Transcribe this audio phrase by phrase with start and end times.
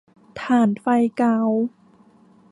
[0.41, 1.37] ถ่านไฟเก่า